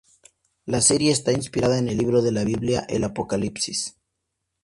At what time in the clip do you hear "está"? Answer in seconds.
1.11-1.31